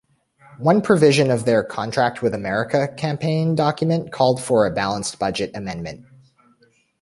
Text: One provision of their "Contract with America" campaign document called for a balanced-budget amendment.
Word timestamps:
One 0.57 0.81
provision 0.81 1.29
of 1.29 1.45
their 1.45 1.63
"Contract 1.63 2.23
with 2.23 2.33
America" 2.33 2.87
campaign 2.97 3.53
document 3.53 4.11
called 4.11 4.41
for 4.41 4.65
a 4.65 4.73
balanced-budget 4.73 5.51
amendment. 5.53 6.07